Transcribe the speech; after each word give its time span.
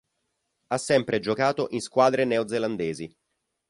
Ha 0.69 0.79
sempre 0.79 1.19
giocato 1.19 1.67
in 1.69 1.79
squadre 1.79 2.25
neozelandesi. 2.25 3.13